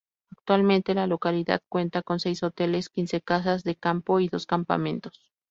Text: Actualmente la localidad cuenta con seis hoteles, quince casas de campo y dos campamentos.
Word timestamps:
Actualmente 0.31 0.95
la 0.95 1.05
localidad 1.05 1.61
cuenta 1.69 2.01
con 2.01 2.19
seis 2.19 2.41
hoteles, 2.41 2.89
quince 2.89 3.21
casas 3.21 3.63
de 3.63 3.75
campo 3.75 4.19
y 4.19 4.29
dos 4.29 4.47
campamentos. 4.47 5.21